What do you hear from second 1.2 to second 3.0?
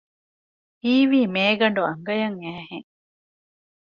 މޭގަނޑު އަނގަޔަށް އައިހެން